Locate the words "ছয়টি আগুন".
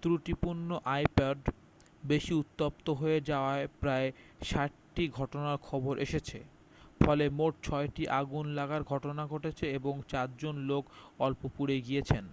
7.62-8.44